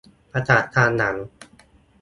[0.31, 1.15] ประกาศตามหลัง